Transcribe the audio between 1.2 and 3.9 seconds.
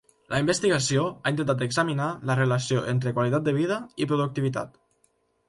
intentat examinar la relació entre qualitat de vida